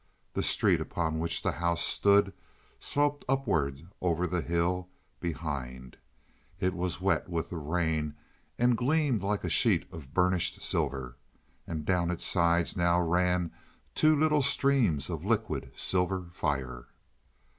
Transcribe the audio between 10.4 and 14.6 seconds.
silver. And down its sides now ran two little